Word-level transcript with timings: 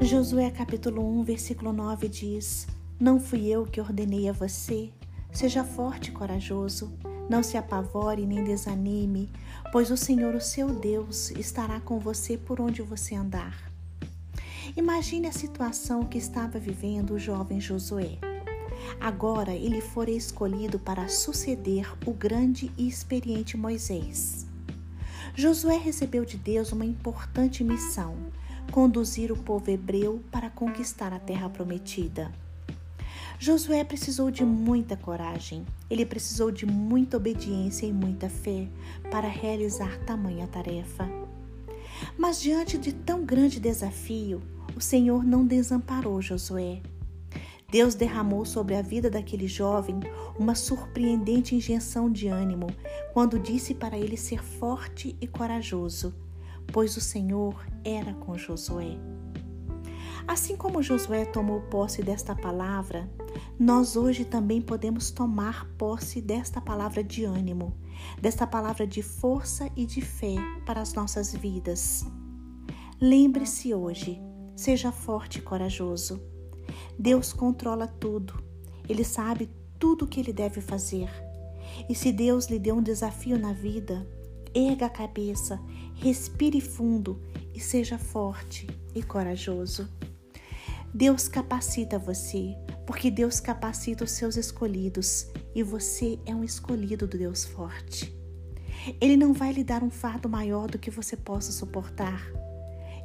Josué 0.00 0.48
capítulo 0.52 1.02
1, 1.18 1.24
versículo 1.24 1.72
9 1.72 2.08
diz: 2.08 2.68
Não 3.00 3.18
fui 3.18 3.48
eu 3.48 3.64
que 3.64 3.80
ordenei 3.80 4.28
a 4.28 4.32
você? 4.32 4.92
Seja 5.32 5.64
forte 5.64 6.10
e 6.10 6.12
corajoso. 6.12 6.92
Não 7.28 7.42
se 7.42 7.56
apavore 7.56 8.24
nem 8.24 8.44
desanime, 8.44 9.28
pois 9.72 9.90
o 9.90 9.96
Senhor, 9.96 10.36
o 10.36 10.40
seu 10.40 10.68
Deus, 10.68 11.32
estará 11.32 11.80
com 11.80 11.98
você 11.98 12.38
por 12.38 12.60
onde 12.60 12.80
você 12.80 13.16
andar. 13.16 13.72
Imagine 14.76 15.26
a 15.26 15.32
situação 15.32 16.04
que 16.04 16.16
estava 16.16 16.60
vivendo 16.60 17.14
o 17.14 17.18
jovem 17.18 17.60
Josué. 17.60 18.18
Agora 19.00 19.52
ele 19.52 19.80
fora 19.80 20.12
escolhido 20.12 20.78
para 20.78 21.08
suceder 21.08 21.92
o 22.06 22.12
grande 22.12 22.70
e 22.78 22.86
experiente 22.86 23.56
Moisés. 23.56 24.46
Josué 25.34 25.76
recebeu 25.76 26.24
de 26.24 26.36
Deus 26.36 26.70
uma 26.70 26.84
importante 26.84 27.64
missão: 27.64 28.16
conduzir 28.70 29.32
o 29.32 29.36
povo 29.36 29.70
hebreu 29.70 30.22
para 30.30 30.50
conquistar 30.50 31.12
a 31.12 31.18
terra 31.18 31.48
prometida. 31.48 32.30
Josué 33.38 33.84
precisou 33.84 34.30
de 34.30 34.44
muita 34.44 34.96
coragem, 34.96 35.64
ele 35.88 36.04
precisou 36.04 36.50
de 36.50 36.66
muita 36.66 37.16
obediência 37.16 37.86
e 37.86 37.92
muita 37.92 38.28
fé 38.28 38.68
para 39.10 39.28
realizar 39.28 39.98
tamanha 40.04 40.46
tarefa. 40.46 41.08
Mas 42.16 42.40
diante 42.40 42.76
de 42.76 42.92
tão 42.92 43.24
grande 43.24 43.60
desafio, 43.60 44.42
o 44.76 44.80
Senhor 44.80 45.24
não 45.24 45.46
desamparou 45.46 46.20
Josué. 46.20 46.80
Deus 47.70 47.94
derramou 47.94 48.44
sobre 48.44 48.74
a 48.74 48.82
vida 48.82 49.10
daquele 49.10 49.46
jovem 49.46 50.00
uma 50.38 50.54
surpreendente 50.54 51.54
injeção 51.54 52.10
de 52.10 52.26
ânimo 52.26 52.66
quando 53.12 53.38
disse 53.38 53.74
para 53.74 53.98
ele 53.98 54.16
ser 54.16 54.42
forte 54.42 55.14
e 55.20 55.26
corajoso, 55.26 56.14
pois 56.72 56.96
o 56.96 57.00
Senhor 57.00 57.66
era 57.84 58.14
com 58.14 58.36
Josué. 58.36 58.98
Assim 60.26 60.56
como 60.56 60.82
Josué 60.82 61.24
tomou 61.24 61.62
posse 61.62 62.02
desta 62.02 62.34
palavra, 62.34 63.10
nós 63.58 63.96
hoje 63.96 64.24
também 64.24 64.60
podemos 64.60 65.10
tomar 65.10 65.66
posse 65.78 66.20
desta 66.20 66.60
palavra 66.60 67.02
de 67.02 67.24
ânimo, 67.24 67.74
desta 68.20 68.46
palavra 68.46 68.86
de 68.86 69.02
força 69.02 69.70
e 69.74 69.86
de 69.86 70.02
fé 70.02 70.34
para 70.66 70.82
as 70.82 70.92
nossas 70.92 71.32
vidas. 71.32 72.04
Lembre-se 73.00 73.72
hoje, 73.72 74.20
seja 74.54 74.92
forte 74.92 75.38
e 75.38 75.42
corajoso. 75.42 76.20
Deus 76.98 77.32
controla 77.32 77.86
tudo, 77.86 78.42
Ele 78.86 79.04
sabe 79.04 79.48
tudo 79.78 80.04
o 80.04 80.08
que 80.08 80.20
Ele 80.20 80.32
deve 80.32 80.60
fazer. 80.60 81.08
E 81.88 81.94
se 81.94 82.12
Deus 82.12 82.46
lhe 82.46 82.58
deu 82.58 82.76
um 82.76 82.82
desafio 82.82 83.38
na 83.38 83.52
vida, 83.52 84.06
erga 84.54 84.86
a 84.86 84.90
cabeça, 84.90 85.60
respire 85.98 86.60
fundo 86.60 87.20
e 87.54 87.60
seja 87.60 87.98
forte 87.98 88.66
e 88.94 89.02
corajoso. 89.02 89.88
Deus 90.94 91.28
capacita 91.28 91.98
você, 91.98 92.56
porque 92.86 93.10
Deus 93.10 93.40
capacita 93.40 94.04
os 94.04 94.12
seus 94.12 94.36
escolhidos 94.36 95.26
e 95.54 95.62
você 95.62 96.18
é 96.24 96.34
um 96.34 96.44
escolhido 96.44 97.06
do 97.06 97.18
Deus 97.18 97.44
forte. 97.44 98.16
Ele 99.00 99.16
não 99.16 99.32
vai 99.32 99.52
lhe 99.52 99.64
dar 99.64 99.82
um 99.82 99.90
fardo 99.90 100.28
maior 100.28 100.68
do 100.68 100.78
que 100.78 100.90
você 100.90 101.16
possa 101.16 101.50
suportar. 101.52 102.24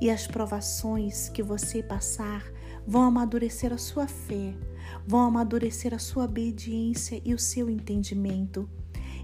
E 0.00 0.10
as 0.10 0.26
provações 0.26 1.28
que 1.28 1.42
você 1.42 1.82
passar 1.82 2.44
vão 2.86 3.02
amadurecer 3.02 3.72
a 3.72 3.78
sua 3.78 4.06
fé, 4.06 4.54
vão 5.06 5.20
amadurecer 5.20 5.94
a 5.94 5.98
sua 5.98 6.24
obediência 6.24 7.20
e 7.24 7.32
o 7.32 7.38
seu 7.38 7.70
entendimento, 7.70 8.68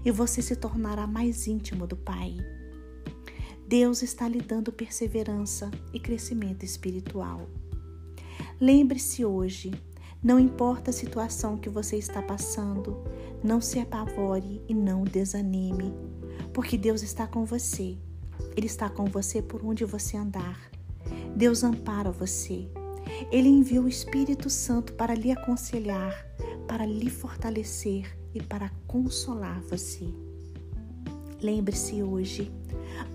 e 0.03 0.11
você 0.11 0.41
se 0.41 0.55
tornará 0.55 1.05
mais 1.05 1.47
íntimo 1.47 1.85
do 1.85 1.95
Pai. 1.95 2.37
Deus 3.69 4.01
está 4.01 4.27
lhe 4.27 4.41
dando 4.41 4.71
perseverança 4.71 5.69
e 5.93 5.99
crescimento 5.99 6.65
espiritual. 6.65 7.47
Lembre-se 8.59 9.23
hoje, 9.23 9.71
não 10.23 10.39
importa 10.39 10.89
a 10.89 10.93
situação 10.93 11.55
que 11.55 11.69
você 11.69 11.95
está 11.95 12.19
passando, 12.19 12.97
não 13.43 13.61
se 13.61 13.79
apavore 13.79 14.59
e 14.67 14.73
não 14.73 15.03
desanime, 15.03 15.93
porque 16.51 16.79
Deus 16.79 17.03
está 17.03 17.27
com 17.27 17.45
você. 17.45 17.95
Ele 18.57 18.65
está 18.65 18.89
com 18.89 19.05
você 19.05 19.39
por 19.39 19.63
onde 19.63 19.85
você 19.85 20.17
andar. 20.17 20.59
Deus 21.35 21.63
ampara 21.63 22.09
você. 22.09 22.67
Ele 23.31 23.49
enviou 23.49 23.85
o 23.85 23.87
Espírito 23.87 24.49
Santo 24.49 24.93
para 24.93 25.13
lhe 25.13 25.31
aconselhar, 25.31 26.25
para 26.67 26.87
lhe 26.87 27.11
fortalecer 27.11 28.17
e 28.33 28.41
para 28.41 28.71
consolar 28.87 29.61
você. 29.61 30.11
Lembre-se 31.41 32.03
hoje, 32.03 32.51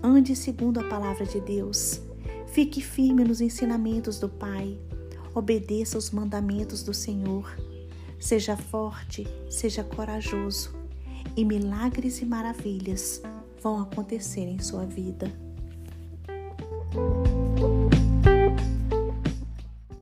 ande 0.01 0.35
segundo 0.35 0.79
a 0.79 0.83
palavra 0.83 1.25
de 1.25 1.39
Deus, 1.39 2.01
fique 2.47 2.81
firme 2.81 3.23
nos 3.23 3.39
ensinamentos 3.39 4.19
do 4.19 4.27
Pai, 4.27 4.79
obedeça 5.33 5.97
os 5.97 6.09
mandamentos 6.09 6.81
do 6.81 6.93
Senhor, 6.93 7.55
seja 8.19 8.57
forte, 8.57 9.27
seja 9.47 9.83
corajoso, 9.83 10.73
e 11.37 11.45
milagres 11.45 12.19
e 12.21 12.25
maravilhas 12.25 13.21
vão 13.61 13.79
acontecer 13.81 14.45
em 14.45 14.59
sua 14.59 14.85
vida. 14.85 15.31